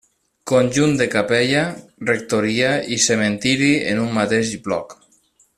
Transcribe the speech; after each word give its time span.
Conjunt 0.51 0.95
de 1.01 1.05
capella, 1.15 1.61
rectoria 2.11 2.73
i 2.97 2.99
cementiri 3.07 3.73
en 3.93 4.05
un 4.07 4.13
mateix 4.21 4.59
bloc. 4.69 5.01